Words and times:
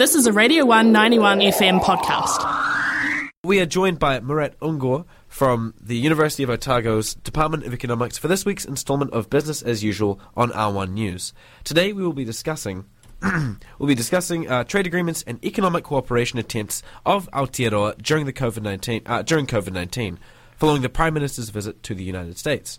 This 0.00 0.14
is 0.14 0.26
a 0.26 0.32
Radio 0.32 0.64
191 0.64 1.40
FM 1.40 1.78
podcast. 1.80 3.30
We 3.44 3.60
are 3.60 3.66
joined 3.66 3.98
by 3.98 4.18
Murat 4.20 4.58
Üngör 4.60 5.04
from 5.28 5.74
the 5.78 5.94
University 5.94 6.42
of 6.42 6.48
Otago's 6.48 7.16
Department 7.16 7.66
of 7.66 7.74
Economics 7.74 8.16
for 8.16 8.26
this 8.26 8.46
week's 8.46 8.64
instalment 8.64 9.12
of 9.12 9.28
Business 9.28 9.60
as 9.60 9.84
Usual 9.84 10.18
on 10.34 10.52
R1 10.52 10.92
News. 10.92 11.34
Today 11.64 11.92
we 11.92 12.02
will 12.02 12.14
be 12.14 12.24
discussing 12.24 12.86
we'll 13.22 13.88
be 13.88 13.94
discussing 13.94 14.48
uh, 14.48 14.64
trade 14.64 14.86
agreements 14.86 15.22
and 15.26 15.44
economic 15.44 15.84
cooperation 15.84 16.38
attempts 16.38 16.82
of 17.04 17.30
Aotearoa 17.32 18.00
during 18.00 18.24
the 18.24 18.32
COVID-19 18.32 19.02
uh, 19.04 19.20
during 19.20 19.46
COVID-19 19.46 20.16
following 20.56 20.80
the 20.80 20.88
Prime 20.88 21.12
Minister's 21.12 21.50
visit 21.50 21.82
to 21.82 21.94
the 21.94 22.04
United 22.04 22.38
States. 22.38 22.78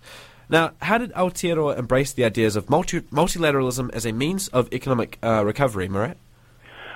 Now, 0.49 0.71
how 0.81 0.97
did 0.97 1.13
Aotearoa 1.13 1.77
embrace 1.77 2.13
the 2.13 2.25
ideas 2.25 2.55
of 2.55 2.67
multi- 2.67 3.01
multilateralism 3.01 3.91
as 3.93 4.07
a 4.07 4.11
means 4.11 4.47
of 4.47 4.73
economic 4.73 5.19
uh, 5.21 5.45
recovery, 5.45 5.87
Murat? 5.87 6.17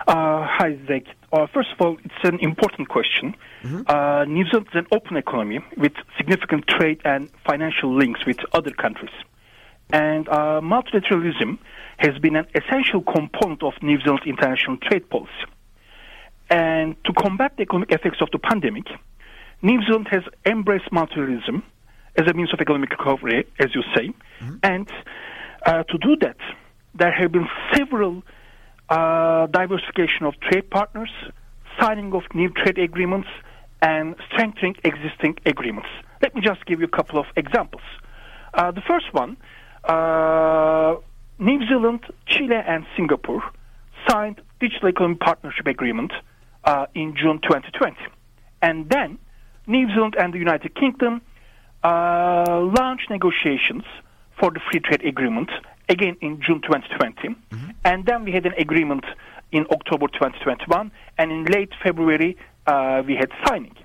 Uh, 0.08 0.46
hi, 0.48 0.78
Zac. 0.88 1.04
Uh, 1.34 1.48
first 1.52 1.70
of 1.72 1.82
all, 1.82 1.98
it's 2.04 2.24
an 2.24 2.40
important 2.40 2.90
question. 2.90 3.36
Mm-hmm. 3.64 3.82
Uh, 3.88 4.26
New 4.26 4.46
Zealand 4.46 4.68
is 4.72 4.80
an 4.80 4.88
open 4.92 5.18
economy 5.18 5.60
with 5.78 5.94
significant 6.18 6.68
trade 6.68 7.02
and 7.04 7.30
financial 7.46 7.96
links 7.96 8.26
with 8.26 8.38
other 8.54 8.72
countries. 8.72 9.12
And 9.92 10.28
uh, 10.30 10.62
multilateralism 10.62 11.58
has 11.98 12.18
been 12.20 12.36
an 12.36 12.46
essential 12.54 13.02
component 13.02 13.64
of 13.64 13.74
New 13.82 14.00
Zealand's 14.02 14.26
international 14.26 14.78
trade 14.78 15.10
policy. 15.10 15.32
And 16.50 16.96
to 17.06 17.14
combat 17.14 17.54
the 17.58 17.64
economic 17.64 17.92
effects 17.92 18.22
of 18.22 18.30
the 18.32 18.40
pandemic, 18.40 18.86
New 19.64 19.82
Zealand 19.86 20.08
has 20.12 20.22
embraced 20.46 20.92
multilateralism 20.92 21.64
as 22.16 22.28
a 22.28 22.34
means 22.34 22.54
of 22.54 22.60
economic 22.62 22.92
recovery, 22.92 23.48
as 23.60 23.74
you 23.74 23.82
say. 23.96 24.14
Mm-hmm. 24.42 24.56
And 24.62 24.92
uh, 25.66 25.84
to 25.84 25.98
do 25.98 26.16
that, 26.22 26.38
there 26.94 27.12
have 27.12 27.32
been 27.32 27.48
several 27.74 28.24
uh, 28.90 29.48
diversification 29.48 30.26
of 30.26 30.40
trade 30.40 30.70
partners, 30.70 31.12
signing 31.80 32.14
of 32.14 32.24
new 32.34 32.50
trade 32.50 32.78
agreements, 32.78 33.28
and 33.82 34.16
strengthening 34.32 34.76
existing 34.84 35.38
agreements. 35.46 35.90
Let 36.22 36.36
me 36.36 36.42
just 36.42 36.66
give 36.66 36.80
you 36.80 36.86
a 36.86 36.96
couple 36.96 37.20
of 37.20 37.26
examples. 37.36 37.84
Uh, 38.54 38.72
the 38.72 38.82
first 38.82 39.14
one, 39.14 39.38
uh, 39.84 40.96
New 41.38 41.68
Zealand, 41.68 42.02
Chile, 42.26 42.56
and 42.56 42.86
Singapore 42.96 43.44
signed 44.08 44.42
Digital 44.60 44.90
Economy 44.90 45.16
Partnership 45.16 45.68
Agreement 45.68 46.14
uh, 46.64 46.86
in 46.96 47.16
June 47.16 47.40
2020. 47.42 47.96
And 48.62 48.90
then 48.90 49.20
New 49.68 49.88
Zealand 49.90 50.16
and 50.18 50.34
the 50.34 50.40
United 50.40 50.74
Kingdom 50.76 51.22
uh, 51.84 52.62
launched 52.78 53.10
negotiations 53.10 53.84
for 54.40 54.52
the 54.52 54.60
free 54.72 54.80
trade 54.80 55.06
agreement 55.06 55.50
again 55.90 56.18
in 56.22 56.42
June 56.42 56.62
2020. 56.62 57.30
Mm-hmm. 57.30 57.70
And 57.84 58.06
then 58.06 58.24
we 58.24 58.32
had 58.32 58.46
an 58.46 58.54
agreement 58.58 59.06
in 59.52 59.66
October 59.72 60.08
2021. 60.08 60.92
And 61.18 61.32
in 61.32 61.46
late 61.46 61.72
February, 61.84 62.38
uh, 62.68 63.04
we 63.06 63.16
had 63.16 63.30
signing. 63.46 63.76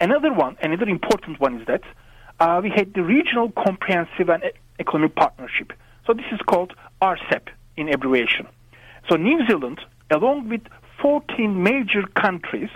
Another 0.00 0.32
one, 0.32 0.56
another 0.60 0.86
important 0.88 1.40
one 1.40 1.60
is 1.60 1.66
that 1.66 1.82
uh, 2.40 2.60
we 2.62 2.70
had 2.70 2.94
the 2.94 3.02
Regional 3.02 3.52
Comprehensive 3.52 4.28
and 4.28 4.42
Economic 4.78 5.14
Partnership. 5.14 5.72
So 6.06 6.12
this 6.12 6.26
is 6.32 6.40
called 6.46 6.74
RCEP 7.00 7.48
in 7.76 7.92
abbreviation. 7.92 8.46
So 9.08 9.16
New 9.16 9.46
Zealand, 9.46 9.80
along 10.10 10.48
with 10.48 10.62
14 11.00 11.62
major 11.62 12.02
countries, 12.20 12.70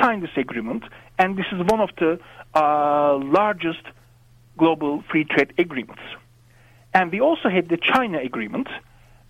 signed 0.00 0.22
this 0.22 0.36
agreement, 0.36 0.84
and 1.18 1.36
this 1.36 1.46
is 1.52 1.58
one 1.66 1.80
of 1.80 1.90
the 1.98 2.18
uh, 2.54 3.16
largest 3.18 3.82
global 4.56 5.02
free 5.10 5.24
trade 5.24 5.52
agreements. 5.58 6.02
And 6.96 7.12
we 7.12 7.20
also 7.20 7.50
had 7.50 7.68
the 7.68 7.76
China 7.76 8.18
agreement, 8.20 8.68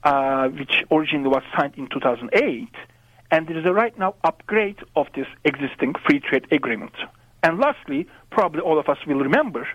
uh, 0.05 0.47
which 0.51 0.85
originally 0.89 1.29
was 1.29 1.43
signed 1.59 1.75
in 1.77 1.89
2008, 1.89 2.69
and 3.33 3.49
there 3.49 3.59
is 3.59 3.67
a 3.67 3.73
right 3.73 3.99
now 3.99 4.15
upgrade 4.23 4.79
of 4.95 5.09
this 5.17 5.27
existing 5.45 5.95
free 6.07 6.21
trade 6.21 6.47
agreement. 6.53 6.93
And 7.43 7.59
lastly, 7.59 8.07
probably 8.31 8.61
all 8.61 8.79
of 8.79 8.89
us 8.89 8.99
will 9.05 9.19
remember, 9.19 9.67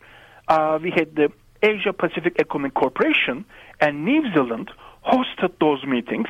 uh, 0.48 0.80
we 0.82 0.92
had 0.92 1.16
the 1.16 1.34
Asia 1.62 1.92
Pacific 1.92 2.38
Economic 2.40 2.76
Corporation 2.76 3.44
and 3.82 4.06
New 4.06 4.24
Zealand 4.34 4.72
hosted 5.06 5.52
those 5.60 5.84
meetings. 5.84 6.30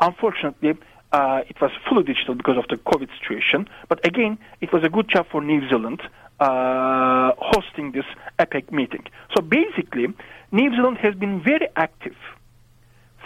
Unfortunately, 0.00 0.76
uh, 1.12 1.40
it 1.48 1.58
was 1.58 1.70
fully 1.88 2.02
digital 2.02 2.34
because 2.34 2.58
of 2.58 2.66
the 2.68 2.76
COVID 2.76 3.08
situation. 3.18 3.66
But 3.88 4.06
again, 4.06 4.36
it 4.60 4.74
was 4.74 4.84
a 4.84 4.90
good 4.90 5.08
job 5.08 5.26
for 5.30 5.40
New 5.40 5.66
Zealand 5.70 6.02
uh, 6.40 7.32
hosting 7.38 7.92
this 7.92 8.04
APEC 8.38 8.70
meeting. 8.72 9.04
So 9.36 9.42
basically, 9.42 10.06
New 10.52 10.70
Zealand 10.70 10.98
has 11.02 11.14
been 11.14 11.42
very 11.42 11.68
active, 11.76 12.16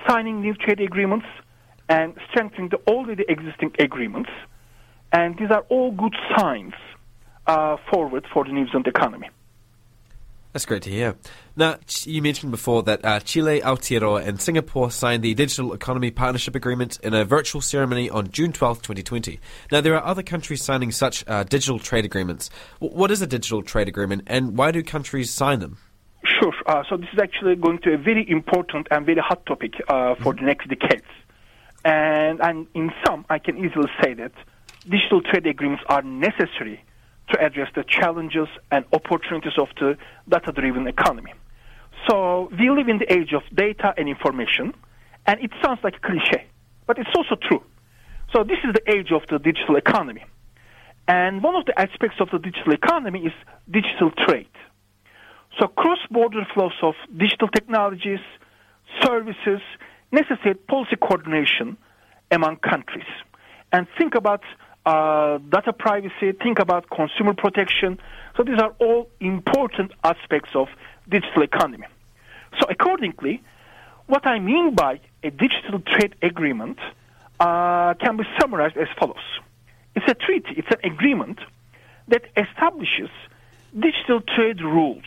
signing 0.08 0.40
new 0.40 0.54
trade 0.54 0.80
agreements 0.80 1.26
and 1.88 2.14
strengthening 2.30 2.70
the 2.70 2.78
already 2.88 3.24
existing 3.28 3.72
agreements. 3.78 4.30
And 5.12 5.38
these 5.38 5.50
are 5.50 5.64
all 5.68 5.92
good 5.92 6.16
signs 6.36 6.74
uh, 7.46 7.76
forward 7.92 8.26
for 8.32 8.44
the 8.44 8.52
New 8.52 8.66
Zealand 8.66 8.86
economy. 8.86 9.28
That's 10.52 10.66
great 10.66 10.82
to 10.82 10.90
hear. 10.90 11.16
Now, 11.56 11.78
you 12.04 12.20
mentioned 12.20 12.50
before 12.50 12.82
that 12.82 13.02
uh, 13.04 13.20
Chile, 13.20 13.62
Aotearoa, 13.62 14.26
and 14.26 14.38
Singapore 14.38 14.90
signed 14.90 15.22
the 15.22 15.32
Digital 15.32 15.72
Economy 15.72 16.10
Partnership 16.10 16.54
Agreement 16.54 16.98
in 17.02 17.14
a 17.14 17.24
virtual 17.24 17.62
ceremony 17.62 18.10
on 18.10 18.30
June 18.30 18.52
12, 18.52 18.82
2020. 18.82 19.40
Now, 19.70 19.80
there 19.80 19.94
are 19.94 20.04
other 20.04 20.22
countries 20.22 20.62
signing 20.62 20.92
such 20.92 21.24
uh, 21.26 21.44
digital 21.44 21.78
trade 21.78 22.04
agreements. 22.04 22.50
W- 22.80 22.94
what 22.94 23.10
is 23.10 23.22
a 23.22 23.26
digital 23.26 23.62
trade 23.62 23.88
agreement, 23.88 24.24
and 24.26 24.58
why 24.58 24.72
do 24.72 24.82
countries 24.82 25.30
sign 25.30 25.60
them? 25.60 25.78
Sure. 26.24 26.52
Uh, 26.66 26.82
so 26.88 26.98
this 26.98 27.08
is 27.14 27.18
actually 27.18 27.56
going 27.56 27.78
to 27.78 27.88
be 27.88 27.94
a 27.94 27.98
very 27.98 28.28
important 28.30 28.86
and 28.90 29.06
very 29.06 29.20
hot 29.20 29.44
topic 29.46 29.72
uh, 29.88 30.14
for 30.16 30.34
the 30.34 30.42
next 30.42 30.68
decades. 30.68 31.06
And, 31.84 32.40
and 32.42 32.66
in 32.74 32.92
some, 33.06 33.24
I 33.30 33.38
can 33.38 33.56
easily 33.56 33.88
say 34.02 34.12
that 34.14 34.32
digital 34.84 35.22
trade 35.22 35.46
agreements 35.46 35.82
are 35.88 36.02
necessary 36.02 36.84
to 37.32 37.40
address 37.40 37.68
the 37.74 37.84
challenges 37.84 38.48
and 38.70 38.84
opportunities 38.92 39.52
of 39.58 39.68
the 39.80 39.96
data-driven 40.28 40.86
economy. 40.86 41.32
So 42.08 42.50
we 42.58 42.70
live 42.70 42.88
in 42.88 42.98
the 42.98 43.12
age 43.12 43.32
of 43.32 43.42
data 43.54 43.94
and 43.96 44.08
information, 44.08 44.74
and 45.26 45.40
it 45.40 45.50
sounds 45.64 45.80
like 45.84 45.96
a 45.96 46.00
cliche, 46.00 46.46
but 46.86 46.98
it's 46.98 47.10
also 47.16 47.36
true. 47.36 47.62
So 48.34 48.44
this 48.44 48.58
is 48.64 48.74
the 48.74 48.92
age 48.92 49.12
of 49.12 49.22
the 49.30 49.38
digital 49.38 49.76
economy. 49.76 50.24
And 51.06 51.42
one 51.42 51.54
of 51.56 51.66
the 51.66 51.78
aspects 51.78 52.16
of 52.20 52.30
the 52.30 52.38
digital 52.38 52.72
economy 52.72 53.20
is 53.26 53.32
digital 53.70 54.10
trade. 54.10 54.48
So 55.58 55.66
cross-border 55.66 56.46
flows 56.54 56.72
of 56.82 56.94
digital 57.16 57.48
technologies, 57.48 58.20
services 59.02 59.60
necessitate 60.10 60.66
policy 60.66 60.96
coordination 60.96 61.76
among 62.30 62.56
countries. 62.56 63.10
And 63.72 63.86
think 63.98 64.14
about 64.14 64.42
uh, 64.84 65.38
data 65.38 65.72
privacy, 65.72 66.32
think 66.42 66.58
about 66.58 66.90
consumer 66.90 67.34
protection. 67.34 67.98
So 68.36 68.42
these 68.42 68.58
are 68.58 68.74
all 68.78 69.08
important 69.20 69.92
aspects 70.02 70.50
of 70.54 70.68
digital 71.08 71.42
economy. 71.42 71.86
So 72.60 72.66
accordingly, 72.68 73.42
what 74.06 74.26
I 74.26 74.38
mean 74.38 74.74
by 74.74 75.00
a 75.22 75.30
digital 75.30 75.80
trade 75.80 76.16
agreement 76.22 76.78
uh, 77.40 77.94
can 77.94 78.16
be 78.16 78.24
summarized 78.40 78.76
as 78.76 78.88
follows. 78.98 79.16
It's 79.94 80.08
a 80.08 80.14
treaty, 80.14 80.54
it's 80.56 80.68
an 80.70 80.90
agreement 80.92 81.38
that 82.08 82.24
establishes 82.36 83.10
digital 83.78 84.20
trade 84.20 84.60
rules 84.60 85.04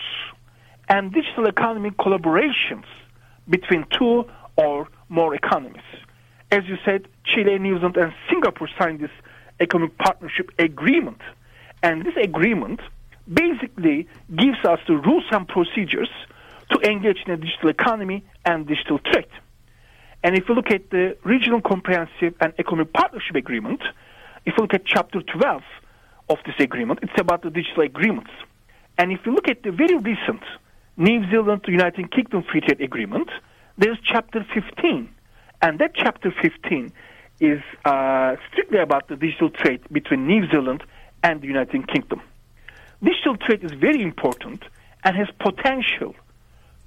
and 0.87 1.13
digital 1.13 1.47
economy 1.47 1.91
collaborations 1.91 2.85
between 3.49 3.85
two 3.91 4.25
or 4.55 4.87
more 5.09 5.35
economies. 5.35 5.83
As 6.51 6.63
you 6.67 6.77
said, 6.85 7.07
Chile, 7.25 7.57
New 7.59 7.77
Zealand, 7.77 7.97
and 7.97 8.13
Singapore 8.29 8.69
signed 8.77 8.99
this 8.99 9.11
economic 9.59 9.97
partnership 9.97 10.51
agreement. 10.59 11.21
And 11.83 12.05
this 12.05 12.15
agreement 12.21 12.79
basically 13.31 14.07
gives 14.35 14.63
us 14.65 14.79
the 14.87 14.95
rules 14.95 15.25
and 15.31 15.47
procedures 15.47 16.09
to 16.71 16.79
engage 16.89 17.17
in 17.25 17.33
a 17.33 17.37
digital 17.37 17.69
economy 17.69 18.23
and 18.45 18.67
digital 18.67 18.99
trade. 18.99 19.29
And 20.23 20.35
if 20.35 20.49
you 20.49 20.55
look 20.55 20.71
at 20.71 20.89
the 20.89 21.15
Regional 21.23 21.61
Comprehensive 21.61 22.33
and 22.41 22.53
Economic 22.57 22.93
Partnership 22.93 23.35
Agreement, 23.35 23.81
if 24.45 24.53
you 24.57 24.63
look 24.63 24.73
at 24.73 24.85
Chapter 24.85 25.21
12 25.21 25.61
of 26.29 26.37
this 26.45 26.55
agreement, 26.59 26.99
it's 27.03 27.19
about 27.19 27.43
the 27.43 27.51
digital 27.51 27.83
agreements. 27.83 28.31
And 28.97 29.11
if 29.11 29.19
you 29.25 29.33
look 29.33 29.47
at 29.47 29.63
the 29.63 29.71
very 29.71 29.95
recent 29.95 30.41
New 30.97 31.29
Zealand 31.29 31.61
United 31.67 32.11
Kingdom 32.11 32.43
Free 32.51 32.61
Trade 32.61 32.81
Agreement, 32.81 33.29
there's 33.77 33.97
Chapter 34.03 34.45
15. 34.53 35.09
And 35.61 35.79
that 35.79 35.91
Chapter 35.95 36.33
15 36.41 36.91
is 37.39 37.61
uh, 37.83 38.35
strictly 38.51 38.79
about 38.79 39.07
the 39.07 39.15
digital 39.15 39.49
trade 39.49 39.81
between 39.91 40.27
New 40.27 40.47
Zealand 40.49 40.83
and 41.23 41.41
the 41.41 41.47
United 41.47 41.87
Kingdom. 41.91 42.21
Digital 43.03 43.35
trade 43.37 43.63
is 43.63 43.71
very 43.71 44.01
important 44.01 44.63
and 45.03 45.15
has 45.15 45.27
potential 45.39 46.15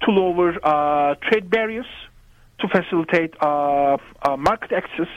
to 0.03 0.11
lower 0.11 0.55
uh, 0.63 1.15
trade 1.17 1.51
barriers, 1.51 1.87
to 2.61 2.69
facilitate 2.69 3.35
uh, 3.41 3.97
uh 4.23 4.37
market 4.37 4.73
access, 4.73 5.09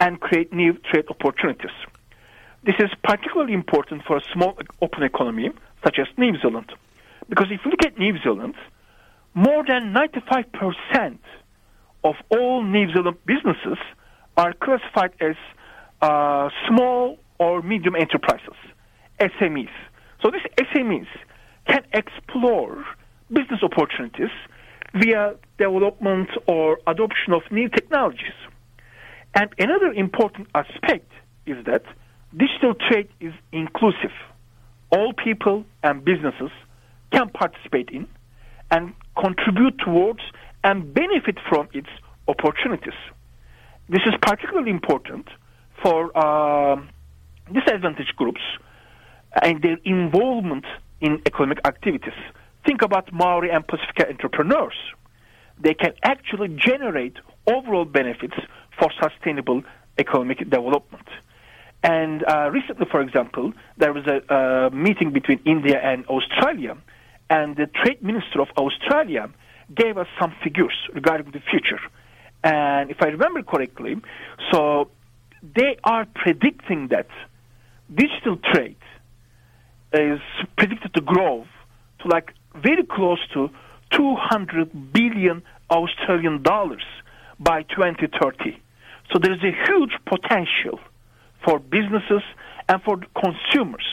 and 0.00 0.20
create 0.20 0.52
new 0.52 0.74
trade 0.90 1.06
opportunities. 1.08 1.70
This 2.64 2.76
is 2.78 2.90
particularly 3.02 3.52
important 3.52 4.02
for 4.04 4.16
a 4.16 4.22
small 4.32 4.58
open 4.82 5.02
economy 5.02 5.50
such 5.84 5.98
as 5.98 6.06
New 6.16 6.36
Zealand. 6.40 6.72
Because 7.28 7.46
if 7.50 7.60
you 7.64 7.70
look 7.70 7.84
at 7.84 7.98
New 7.98 8.18
Zealand, 8.22 8.54
more 9.34 9.64
than 9.66 9.94
95% 9.94 11.18
of 12.04 12.14
all 12.30 12.62
New 12.62 12.90
Zealand 12.92 13.16
businesses 13.26 13.78
are 14.36 14.52
classified 14.54 15.12
as 15.20 15.36
uh, 16.02 16.48
small 16.68 17.18
or 17.38 17.62
medium 17.62 17.96
enterprises, 17.96 18.56
SMEs. 19.20 19.70
So 20.22 20.30
these 20.30 20.66
SMEs 20.74 21.08
can 21.66 21.82
explore 21.92 22.84
business 23.28 23.60
opportunities 23.62 24.30
via 24.94 25.34
development 25.58 26.28
or 26.46 26.78
adoption 26.86 27.32
of 27.32 27.42
new 27.50 27.68
technologies. 27.68 28.36
And 29.34 29.50
another 29.58 29.92
important 29.92 30.48
aspect 30.54 31.10
is 31.46 31.64
that 31.66 31.82
digital 32.36 32.74
trade 32.88 33.08
is 33.20 33.32
inclusive. 33.52 34.12
All 34.90 35.12
people 35.12 35.64
and 35.82 36.04
businesses 36.04 36.50
can 37.12 37.28
participate 37.30 37.90
in 37.90 38.06
and 38.70 38.94
contribute 39.18 39.78
towards 39.84 40.20
and 40.64 40.92
benefit 40.92 41.38
from 41.48 41.68
its 41.72 41.88
opportunities. 42.28 42.94
This 43.88 44.02
is 44.04 44.14
particularly 44.20 44.70
important 44.70 45.28
for 45.82 46.10
uh, 46.16 46.76
disadvantaged 47.52 48.16
groups 48.16 48.40
and 49.42 49.62
their 49.62 49.78
involvement 49.84 50.64
in 51.00 51.22
economic 51.26 51.58
activities. 51.64 52.18
Think 52.66 52.82
about 52.82 53.12
Maori 53.12 53.50
and 53.50 53.64
Pasifika 53.64 54.10
entrepreneurs. 54.10 54.74
They 55.60 55.74
can 55.74 55.92
actually 56.02 56.48
generate 56.48 57.16
overall 57.46 57.84
benefits 57.84 58.34
for 58.78 58.90
sustainable 59.00 59.62
economic 59.98 60.38
development. 60.38 61.08
And 61.82 62.24
uh, 62.26 62.50
recently, 62.50 62.86
for 62.90 63.00
example, 63.00 63.52
there 63.78 63.92
was 63.92 64.04
a 64.06 64.70
meeting 64.74 65.12
between 65.12 65.40
India 65.44 65.78
and 65.80 66.04
Australia, 66.06 66.76
and 67.30 67.56
the 67.56 67.66
trade 67.66 68.02
minister 68.02 68.40
of 68.40 68.48
Australia 68.58 69.30
gave 69.74 69.96
us 69.96 70.08
some 70.20 70.34
figures 70.42 70.74
regarding 70.92 71.30
the 71.30 71.40
future. 71.50 71.78
And 72.46 72.92
if 72.92 72.98
I 73.02 73.06
remember 73.06 73.42
correctly, 73.42 73.96
so 74.52 74.88
they 75.42 75.78
are 75.82 76.06
predicting 76.14 76.86
that 76.88 77.08
digital 77.92 78.36
trade 78.52 78.76
is 79.92 80.20
predicted 80.56 80.94
to 80.94 81.00
grow 81.00 81.44
to 82.00 82.08
like 82.08 82.32
very 82.54 82.84
close 82.84 83.18
to 83.34 83.50
200 83.90 84.92
billion 84.92 85.42
Australian 85.70 86.44
dollars 86.44 86.84
by 87.40 87.62
2030. 87.62 88.56
So 89.12 89.18
there 89.18 89.32
is 89.32 89.42
a 89.42 89.54
huge 89.66 89.94
potential 90.06 90.78
for 91.44 91.58
businesses 91.58 92.22
and 92.68 92.80
for 92.84 93.00
consumers 93.20 93.86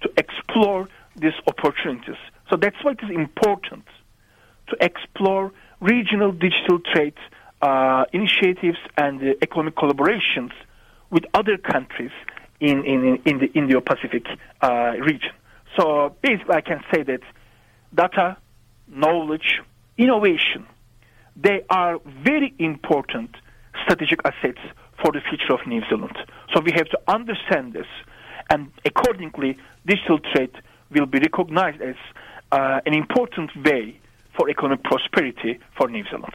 to 0.00 0.10
explore 0.16 0.88
these 1.14 1.38
opportunities. 1.46 2.20
So 2.50 2.56
that's 2.56 2.76
why 2.82 2.92
it 2.92 3.00
is 3.04 3.10
important 3.10 3.84
to 4.70 4.76
explore 4.80 5.52
regional 5.80 6.32
digital 6.32 6.80
trade 6.92 7.14
uh, 7.62 8.04
initiatives 8.12 8.78
and 8.96 9.22
uh, 9.22 9.32
economic 9.40 9.76
collaborations 9.76 10.52
with 11.10 11.24
other 11.34 11.56
countries 11.56 12.10
in, 12.60 12.84
in, 12.84 13.22
in 13.24 13.38
the 13.38 13.50
Indo-Pacific 13.54 14.26
uh, 14.60 14.92
region. 15.00 15.30
So 15.78 16.14
basically, 16.22 16.54
I 16.54 16.60
can 16.60 16.80
say 16.92 17.02
that 17.04 17.20
data, 17.94 18.36
knowledge, 18.88 19.60
innovation, 19.96 20.66
they 21.36 21.62
are 21.70 21.98
very 22.24 22.54
important 22.58 23.30
strategic 23.84 24.20
assets 24.24 24.60
for 25.02 25.12
the 25.12 25.20
future 25.28 25.54
of 25.54 25.66
New 25.66 25.82
Zealand. 25.88 26.16
So 26.54 26.60
we 26.60 26.72
have 26.72 26.88
to 26.90 27.00
understand 27.08 27.72
this, 27.72 27.86
and 28.50 28.70
accordingly, 28.84 29.56
digital 29.86 30.18
trade 30.18 30.54
will 30.90 31.06
be 31.06 31.18
recognized 31.18 31.80
as 31.80 31.96
uh, 32.50 32.80
an 32.84 32.94
important 32.94 33.50
way 33.64 33.98
for 34.36 34.50
economic 34.50 34.82
prosperity 34.84 35.58
for 35.76 35.88
New 35.88 36.04
Zealand. 36.10 36.34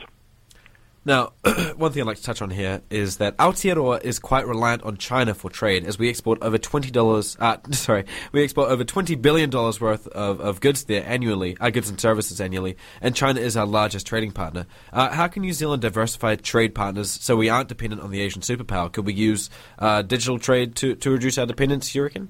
Now, 1.08 1.32
one 1.78 1.94
thing 1.94 2.02
I'd 2.02 2.06
like 2.08 2.18
to 2.18 2.24
touch 2.24 2.42
on 2.42 2.50
here 2.50 2.82
is 2.90 3.16
that 3.18 3.38
Aotearoa 3.38 4.04
is 4.04 4.20
quite 4.20 4.46
reliant 4.46 4.84
on 4.84 4.98
China 4.98 5.34
for 5.34 5.50
trade, 5.50 5.86
as 5.86 5.98
we 5.98 6.10
export 6.10 6.38
over 6.42 6.58
twenty 6.58 6.92
dollars. 6.92 7.38
Uh, 7.40 7.56
sorry, 7.72 8.04
we 8.34 8.44
export 8.44 8.70
over 8.70 8.84
twenty 8.84 9.16
billion 9.16 9.50
dollars 9.50 9.80
worth 9.80 10.06
of, 10.08 10.42
of 10.42 10.60
goods 10.60 10.84
there 10.84 11.06
annually, 11.08 11.56
uh, 11.62 11.70
goods 11.70 11.90
and 11.90 11.98
services 11.98 12.42
annually, 12.42 12.76
and 13.00 13.16
China 13.16 13.40
is 13.40 13.56
our 13.56 13.66
largest 13.66 14.06
trading 14.06 14.34
partner. 14.34 14.66
Uh, 14.92 15.10
how 15.10 15.30
can 15.30 15.44
New 15.44 15.54
Zealand 15.54 15.82
diversify 15.82 16.36
trade 16.36 16.76
partners 16.76 17.10
so 17.10 17.38
we 17.38 17.48
aren't 17.48 17.70
dependent 17.70 18.02
on 18.02 18.12
the 18.12 18.20
Asian 18.20 18.42
superpower? 18.42 18.92
Could 18.92 19.06
we 19.06 19.14
use 19.14 19.50
uh, 19.80 20.02
digital 20.02 20.38
trade 20.40 20.76
to, 20.76 20.96
to 20.96 21.10
reduce 21.10 21.38
our 21.38 21.46
dependence? 21.46 21.96
You 21.96 22.04
reckon? 22.04 22.28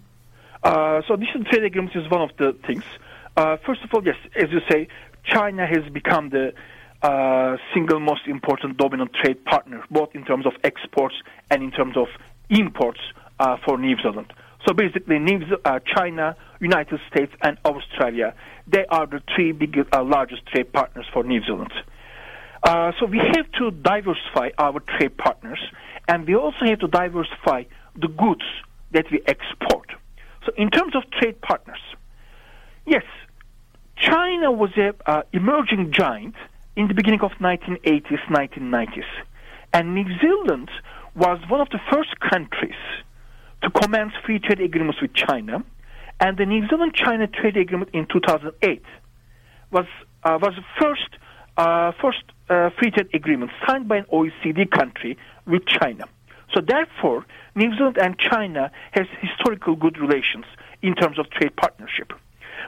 Uh, 0.61 1.01
so, 1.07 1.15
digital 1.15 1.45
trade 1.45 1.63
agreements 1.63 1.95
is 1.95 2.07
one 2.11 2.21
of 2.21 2.29
the 2.37 2.53
things. 2.67 2.83
Uh, 3.35 3.57
first 3.57 3.81
of 3.83 3.91
all, 3.91 4.05
yes, 4.05 4.17
as 4.35 4.51
you 4.51 4.61
say, 4.69 4.87
China 5.23 5.65
has 5.65 5.83
become 5.91 6.29
the 6.29 6.53
single 7.73 7.99
most 7.99 8.27
important 8.27 8.77
dominant 8.77 9.11
trade 9.13 9.43
partner, 9.45 9.83
both 9.91 10.09
in 10.15 10.25
terms 10.25 10.45
of 10.45 10.53
exports 10.63 11.15
and 11.49 11.63
in 11.63 11.71
terms 11.71 11.95
of 11.95 12.07
imports 12.49 12.99
uh, 13.39 13.57
for 13.65 13.77
New 13.77 13.95
Zealand. 14.01 14.33
So 14.67 14.73
basically, 14.73 15.19
New 15.19 15.39
uh, 15.63 15.79
China, 15.95 16.35
United 16.59 16.99
States, 17.09 17.31
and 17.41 17.57
Australia, 17.63 18.33
they 18.67 18.85
are 18.87 19.05
the 19.05 19.21
three 19.33 19.51
biggest, 19.51 19.93
uh, 19.93 20.03
largest 20.03 20.45
trade 20.47 20.73
partners 20.73 21.05
for 21.13 21.23
New 21.23 21.41
Zealand. 21.43 21.71
Uh, 22.63 22.91
so 22.99 23.05
we 23.05 23.19
have 23.19 23.49
to 23.53 23.71
diversify 23.71 24.49
our 24.57 24.79
trade 24.79 25.15
partners, 25.17 25.59
and 26.07 26.27
we 26.27 26.35
also 26.35 26.65
have 26.65 26.79
to 26.79 26.87
diversify 26.87 27.63
the 27.95 28.07
goods 28.07 28.43
that 28.91 29.05
we 29.11 29.21
export. 29.27 29.89
So 30.45 30.51
in 30.57 30.69
terms 30.69 30.95
of 30.95 31.03
trade 31.11 31.39
partners, 31.41 31.79
yes, 32.85 33.03
China 33.95 34.51
was 34.51 34.71
an 34.75 34.93
uh, 35.05 35.21
emerging 35.33 35.91
giant 35.91 36.35
in 36.77 36.87
the 36.87 36.93
beginning 36.93 37.21
of 37.21 37.31
1980s, 37.41 38.21
1990s. 38.29 39.09
And 39.73 39.95
New 39.95 40.05
Zealand 40.21 40.69
was 41.15 41.39
one 41.49 41.59
of 41.59 41.69
the 41.69 41.79
first 41.91 42.19
countries 42.19 42.79
to 43.63 43.69
commence 43.71 44.13
free 44.23 44.37
trade 44.37 44.61
agreements 44.61 45.01
with 45.01 45.13
China. 45.15 45.63
And 46.19 46.37
the 46.37 46.45
New 46.45 46.67
Zealand-China 46.67 47.27
trade 47.27 47.57
agreement 47.57 47.89
in 47.93 48.05
2008 48.05 48.83
was 49.71 49.85
uh, 50.23 50.37
was 50.41 50.53
the 50.55 50.65
first 50.79 51.09
uh, 51.57 51.91
first 51.99 52.23
uh, 52.49 52.69
free 52.77 52.91
trade 52.91 53.09
agreement 53.13 53.51
signed 53.67 53.87
by 53.87 53.97
an 53.97 54.05
OECD 54.13 54.69
country 54.69 55.17
with 55.47 55.65
China. 55.65 56.05
So 56.53 56.61
therefore, 56.61 57.25
New 57.55 57.75
Zealand 57.75 57.97
and 57.99 58.17
China 58.19 58.71
has 58.91 59.07
historical 59.19 59.75
good 59.75 59.97
relations 59.97 60.45
in 60.81 60.93
terms 60.95 61.17
of 61.19 61.29
trade 61.31 61.55
partnership. 61.55 62.13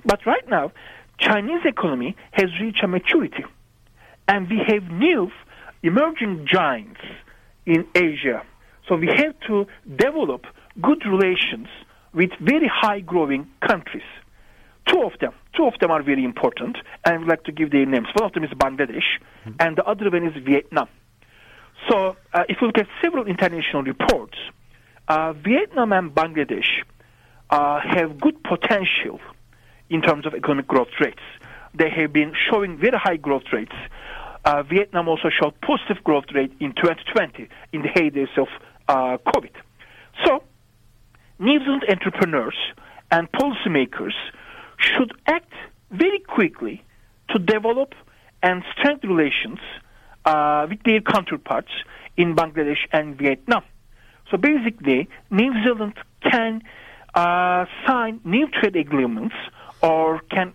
But 0.03 0.25
right 0.25 0.47
now, 0.49 0.71
Chinese 1.19 1.61
economy 1.65 2.15
has 2.31 2.49
reached 2.59 2.83
a 2.83 2.87
maturity 2.87 3.45
and 4.29 4.47
we 4.47 4.61
have 4.67 4.83
new 4.91 5.31
emerging 5.81 6.45
giants 6.45 7.01
in 7.65 7.85
Asia. 7.95 8.43
So 8.87 8.95
we 8.95 9.07
have 9.07 9.33
to 9.47 9.65
develop 9.95 10.45
good 10.79 11.03
relations 11.05 11.67
with 12.13 12.29
very 12.39 12.69
high 12.71 12.99
growing 12.99 13.49
countries. 13.67 14.09
Two 14.85 15.01
of 15.01 15.13
them, 15.19 15.33
two 15.55 15.65
of 15.65 15.73
them 15.79 15.89
are 15.91 16.03
very 16.03 16.23
important, 16.23 16.77
and 17.05 17.15
I 17.15 17.17
would 17.17 17.27
like 17.27 17.43
to 17.45 17.51
give 17.51 17.71
their 17.71 17.85
names. 17.85 18.07
One 18.13 18.25
of 18.25 18.33
them 18.33 18.43
is 18.43 18.51
Bangladesh, 18.51 19.09
mm-hmm. 19.45 19.51
and 19.59 19.75
the 19.75 19.83
other 19.83 20.09
one 20.09 20.27
is 20.27 20.43
Vietnam. 20.43 20.87
So 21.89 22.15
uh, 22.33 22.43
if 22.49 22.57
you 22.61 22.67
look 22.67 22.77
at 22.77 22.87
several 23.01 23.25
international 23.25 23.83
reports, 23.83 24.37
uh, 25.07 25.33
Vietnam 25.33 25.91
and 25.91 26.13
Bangladesh 26.13 26.69
uh, 27.49 27.79
have 27.81 28.19
good 28.19 28.43
potential 28.43 29.19
in 29.89 30.01
terms 30.03 30.27
of 30.27 30.35
economic 30.35 30.67
growth 30.67 30.93
rates. 30.99 31.21
They 31.73 31.89
have 31.89 32.13
been 32.13 32.33
showing 32.49 32.77
very 32.77 32.97
high 32.97 33.17
growth 33.17 33.53
rates 33.53 33.75
uh, 34.45 34.63
Vietnam 34.63 35.07
also 35.07 35.29
showed 35.29 35.53
positive 35.61 36.03
growth 36.03 36.25
rate 36.33 36.51
in 36.59 36.73
2020 36.73 37.47
in 37.73 37.81
the 37.81 37.89
heydays 37.89 38.35
of 38.37 38.47
uh, 38.87 39.17
COVID. 39.27 39.51
So, 40.25 40.43
New 41.39 41.59
Zealand 41.59 41.85
entrepreneurs 41.89 42.57
and 43.11 43.31
policymakers 43.31 44.13
should 44.77 45.13
act 45.25 45.53
very 45.91 46.19
quickly 46.19 46.83
to 47.29 47.39
develop 47.39 47.93
and 48.41 48.63
strengthen 48.77 49.09
relations 49.09 49.59
uh, 50.25 50.67
with 50.69 50.81
their 50.83 51.01
counterparts 51.01 51.71
in 52.17 52.35
Bangladesh 52.35 52.85
and 52.91 53.17
Vietnam. 53.17 53.63
So 54.29 54.37
basically, 54.37 55.09
New 55.31 55.53
Zealand 55.63 55.93
can 56.21 56.61
uh, 57.13 57.65
sign 57.87 58.21
new 58.23 58.47
trade 58.47 58.75
agreements 58.75 59.35
or 59.81 60.19
can 60.29 60.53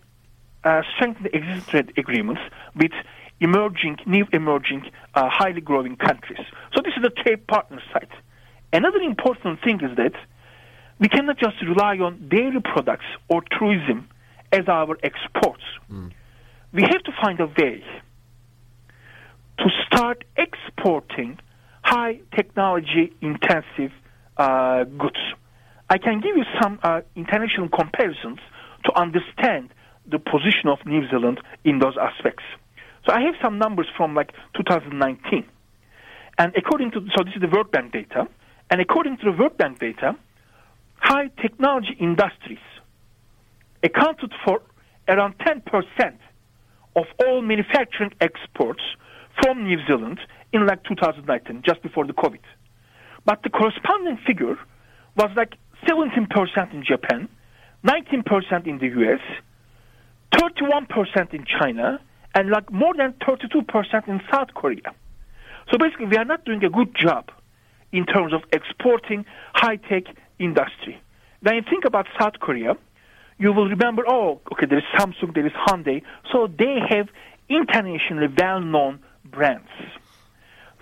uh, 0.63 0.81
strengthen 0.95 1.27
existing 1.27 1.61
trade 1.69 1.93
agreements 1.97 2.41
with 2.75 2.91
emerging, 3.39 3.97
new 4.05 4.25
emerging, 4.31 4.89
uh, 5.13 5.29
highly 5.29 5.61
growing 5.61 5.95
countries. 5.95 6.45
So 6.73 6.81
this 6.83 6.93
is 6.95 7.03
the 7.03 7.09
trade 7.09 7.47
partner 7.47 7.81
side. 7.93 8.09
Another 8.71 8.99
important 8.99 9.61
thing 9.63 9.79
is 9.81 9.95
that 9.97 10.13
we 10.99 11.09
cannot 11.09 11.37
just 11.37 11.61
rely 11.61 11.97
on 11.97 12.29
dairy 12.29 12.61
products 12.61 13.05
or 13.27 13.43
tourism 13.57 14.07
as 14.51 14.67
our 14.67 14.97
exports. 15.03 15.63
Mm. 15.91 16.11
We 16.73 16.83
have 16.83 17.03
to 17.03 17.11
find 17.21 17.39
a 17.39 17.47
way 17.47 17.83
to 19.59 19.69
start 19.85 20.23
exporting 20.37 21.39
high 21.81 22.19
technology 22.35 23.13
intensive 23.21 23.91
uh, 24.37 24.83
goods. 24.83 25.19
I 25.89 25.97
can 25.97 26.19
give 26.19 26.35
you 26.35 26.45
some 26.61 26.79
uh, 26.81 27.01
international 27.15 27.69
comparisons 27.69 28.39
to 28.85 28.99
understand 28.99 29.69
the 30.07 30.19
position 30.19 30.67
of 30.67 30.85
New 30.85 31.07
Zealand 31.09 31.39
in 31.63 31.79
those 31.79 31.95
aspects. 31.99 32.43
So 33.05 33.13
I 33.13 33.21
have 33.21 33.35
some 33.41 33.59
numbers 33.59 33.87
from 33.95 34.15
like 34.15 34.31
2019. 34.55 35.45
And 36.37 36.53
according 36.57 36.91
to, 36.91 36.99
so 37.15 37.23
this 37.23 37.33
is 37.35 37.41
the 37.41 37.47
World 37.47 37.71
Bank 37.71 37.93
data, 37.93 38.27
And 38.69 38.81
according 38.81 39.17
to 39.17 39.25
the 39.25 39.31
World 39.31 39.57
Bank 39.57 39.79
data, 39.79 40.15
high 40.97 41.29
technology 41.41 41.95
industries 41.99 42.65
accounted 43.83 44.33
for 44.43 44.61
around 45.07 45.35
10% 45.39 45.61
of 46.95 47.05
all 47.23 47.41
manufacturing 47.41 48.11
exports 48.21 48.81
from 49.41 49.65
New 49.65 49.77
Zealand 49.85 50.19
in 50.51 50.65
like 50.65 50.83
2019, 50.85 51.61
just 51.63 51.81
before 51.83 52.07
the 52.07 52.13
COVID. 52.13 52.39
But 53.25 53.43
the 53.43 53.49
corresponding 53.49 54.17
figure 54.25 54.57
was 55.15 55.29
like 55.35 55.53
17% 55.87 56.73
in 56.73 56.83
Japan, 56.83 57.29
19% 57.85 58.67
in 58.67 58.79
the 58.79 58.87
US, 58.87 59.21
31% 60.33 61.33
in 61.33 61.45
China, 61.59 61.99
and 62.35 62.49
like 62.49 62.71
more 62.71 62.93
than 62.95 63.13
32% 63.13 64.07
in 64.07 64.21
South 64.31 64.53
Korea. 64.53 64.93
So 65.71 65.77
basically, 65.79 66.07
we 66.07 66.17
are 66.17 66.25
not 66.25 66.45
doing 66.45 66.63
a 66.63 66.69
good 66.69 66.93
job 66.93 67.31
in 67.91 68.05
terms 68.05 68.33
of 68.33 68.41
exporting 68.51 69.25
high 69.53 69.77
tech 69.77 70.03
industry. 70.37 71.01
When 71.41 71.55
you 71.55 71.61
think 71.67 71.85
about 71.85 72.07
South 72.19 72.39
Korea, 72.39 72.75
you 73.37 73.53
will 73.53 73.67
remember, 73.67 74.03
oh, 74.07 74.41
okay, 74.51 74.65
there 74.65 74.77
is 74.77 74.83
Samsung, 74.95 75.33
there 75.33 75.45
is 75.45 75.53
Hyundai, 75.53 76.03
so 76.31 76.47
they 76.47 76.77
have 76.89 77.07
internationally 77.49 78.27
well 78.37 78.61
known 78.61 78.99
brands. 79.23 79.69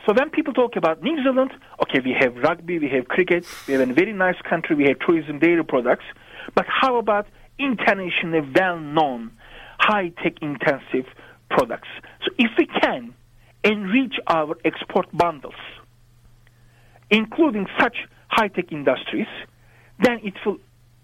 So 0.06 0.14
when 0.14 0.32
people 0.32 0.54
talk 0.54 0.76
about 0.76 1.02
New 1.02 1.24
Zealand, 1.24 1.52
okay, 1.82 2.00
we 2.04 2.16
have 2.20 2.36
rugby, 2.36 2.78
we 2.80 2.90
have 2.90 3.08
cricket, 3.08 3.46
we 3.68 3.74
have 3.74 3.90
a 3.90 3.94
very 3.94 4.12
nice 4.12 4.36
country, 4.50 4.76
we 4.76 4.86
have 4.86 5.00
tourism, 5.00 5.40
dairy 5.40 5.64
products, 5.64 6.06
but 6.56 6.66
how 6.68 6.98
about 6.98 7.28
internationally 7.58 8.42
well 8.54 8.80
known, 8.80 9.32
high 9.80 10.10
tech 10.22 10.34
intensive 10.42 11.06
products? 11.56 11.88
So 12.26 12.32
if 12.38 12.52
we 12.58 12.66
can 12.66 13.14
enrich 13.64 14.16
our 14.28 14.56
export 14.66 15.08
bundles, 15.14 15.62
including 17.10 17.68
such 17.80 17.98
high 18.28 18.50
tech 18.50 18.72
industries, 18.72 19.28
then 20.00 20.20
it 20.24 20.34
will 20.46 20.58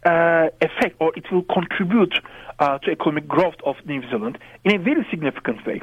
uh, 0.05 0.47
affect 0.61 0.95
or 0.99 1.11
it 1.15 1.25
will 1.31 1.43
contribute 1.43 2.13
uh, 2.59 2.77
to 2.79 2.91
economic 2.91 3.27
growth 3.27 3.59
of 3.65 3.75
New 3.85 4.01
Zealand 4.09 4.37
in 4.63 4.75
a 4.75 4.83
very 4.83 5.05
significant 5.09 5.65
way. 5.65 5.81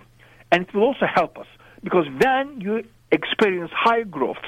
And 0.52 0.62
it 0.66 0.74
will 0.74 0.82
also 0.84 1.06
help 1.12 1.38
us 1.38 1.46
because 1.82 2.06
when 2.22 2.60
you 2.60 2.82
experience 3.12 3.70
high 3.74 4.02
growths, 4.02 4.40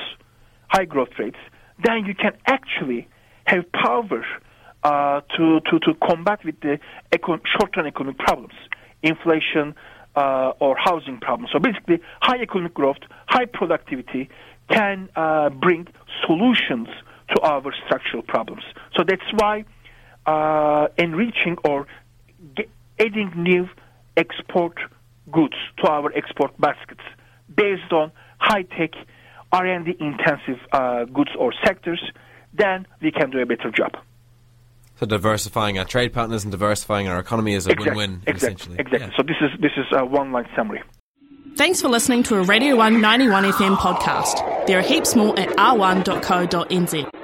high 0.69 0.85
growth 0.85 1.11
rates, 1.19 1.39
then 1.85 2.05
you 2.07 2.15
can 2.15 2.33
actually 2.47 3.07
have 3.45 3.65
power 3.73 4.25
uh, 4.83 5.21
to, 5.37 5.61
to, 5.61 5.79
to 5.81 5.95
combat 6.03 6.45
with 6.45 6.59
the 6.61 6.79
short-term 7.13 7.87
economic 7.87 8.19
problems, 8.19 8.55
inflation 9.03 9.75
uh, 10.17 10.53
or 10.59 10.77
housing 10.77 11.19
problems. 11.19 11.51
So 11.53 11.59
basically, 11.59 12.01
high 12.21 12.41
economic 12.41 12.75
growth, 12.75 12.99
high 13.27 13.47
productivity 13.47 14.29
can 14.71 15.09
uh, 15.17 15.51
bring 15.51 15.87
solutions 16.27 16.89
to 17.35 17.43
our 17.43 17.73
structural 17.87 18.23
problems. 18.23 18.63
So 18.97 19.05
that's 19.07 19.23
why 19.35 19.65
uh, 20.27 20.89
enriching 20.97 21.57
or 21.65 21.87
get, 22.57 22.69
adding 22.99 23.33
new 23.37 23.69
export 24.17 24.79
goods 25.31 25.57
to 25.79 25.89
our 25.89 26.13
export 26.15 26.59
baskets 26.59 27.03
based 27.55 27.93
on 27.93 28.13
high-tech 28.39 28.91
R&D 29.53 29.97
intensive 30.01 30.61
uh, 30.73 31.05
goods 31.05 31.31
or 31.39 31.53
sectors, 31.65 32.03
then 32.53 32.87
we 33.01 33.11
can 33.11 33.31
do 33.31 33.39
a 33.39 33.47
better 33.47 33.71
job. 33.71 33.93
So 34.99 35.07
diversifying 35.07 35.79
our 35.79 35.85
trade 35.85 36.13
partners 36.13 36.43
and 36.45 36.51
diversifying 36.51 37.07
our 37.07 37.21
economy 37.21 37.55
is 37.55 37.67
a 37.69 37.71
exactly, 37.71 37.97
win-win, 37.97 38.23
exactly, 38.27 38.35
essentially. 38.35 38.77
Exactly. 38.81 39.09
Yeah. 39.11 39.17
So 39.17 39.23
this 39.23 39.37
is 39.41 39.61
this 39.61 39.73
is 39.77 39.87
uh, 39.93 39.99
a 39.99 40.05
one-line 40.05 40.49
summary. 40.57 40.83
Thanks 41.57 41.81
for 41.81 41.89
listening 41.89 42.23
to 42.25 42.37
a 42.37 42.43
Radio 42.43 42.77
191 42.77 43.45
FM 43.45 43.77
podcast. 43.77 44.67
There 44.67 44.79
are 44.79 44.83
heaps 44.83 45.15
more 45.15 45.39
at 45.39 45.49
r1.co.nz. 45.51 47.18